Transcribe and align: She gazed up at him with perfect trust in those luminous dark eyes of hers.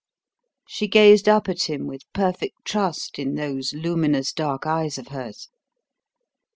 She 0.67 0.87
gazed 0.87 1.29
up 1.29 1.47
at 1.47 1.65
him 1.69 1.85
with 1.85 2.11
perfect 2.11 2.65
trust 2.65 3.19
in 3.19 3.35
those 3.35 3.71
luminous 3.71 4.33
dark 4.33 4.65
eyes 4.65 4.97
of 4.97 5.09
hers. 5.09 5.49